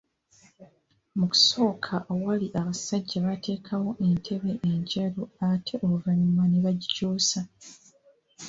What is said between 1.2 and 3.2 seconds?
kusooka awali abasajja